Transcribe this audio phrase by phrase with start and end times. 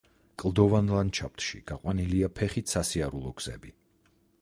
[0.43, 3.79] კლდოვან ლანდშაფტში გაყვანილია ფეხით სასიარულო გზები.